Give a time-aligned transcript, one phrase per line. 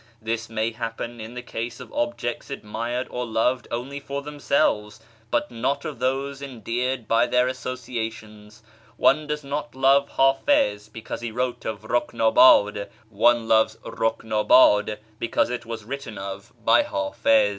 [0.19, 5.51] This may happen in the case of objects admired or loved only for themselves, but
[5.51, 8.63] not of those endeared by their associations.
[8.97, 15.67] One does not love Hafiz because he wrote of Euknabad: one loves Euknabad because it
[15.67, 17.49] was written of by Hafiz.